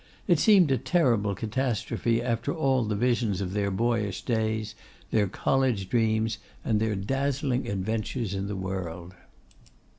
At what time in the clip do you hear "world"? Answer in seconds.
8.55-9.13